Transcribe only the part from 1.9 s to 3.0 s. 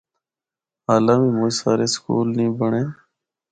سکول نیں بنڑے۔